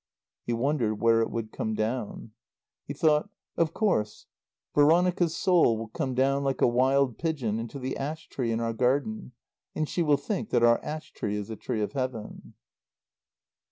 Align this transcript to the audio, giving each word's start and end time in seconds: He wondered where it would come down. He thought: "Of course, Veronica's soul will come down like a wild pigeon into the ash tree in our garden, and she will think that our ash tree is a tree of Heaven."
He 0.47 0.53
wondered 0.53 0.99
where 0.99 1.21
it 1.21 1.29
would 1.29 1.51
come 1.51 1.75
down. 1.75 2.31
He 2.87 2.93
thought: 2.95 3.29
"Of 3.55 3.71
course, 3.75 4.25
Veronica's 4.73 5.37
soul 5.37 5.77
will 5.77 5.89
come 5.89 6.15
down 6.15 6.43
like 6.43 6.59
a 6.59 6.65
wild 6.67 7.19
pigeon 7.19 7.59
into 7.59 7.77
the 7.77 7.95
ash 7.97 8.27
tree 8.27 8.51
in 8.51 8.59
our 8.59 8.73
garden, 8.73 9.33
and 9.75 9.87
she 9.87 10.01
will 10.01 10.17
think 10.17 10.49
that 10.49 10.63
our 10.63 10.83
ash 10.83 11.11
tree 11.11 11.35
is 11.35 11.51
a 11.51 11.55
tree 11.55 11.81
of 11.83 11.93
Heaven." 11.93 12.55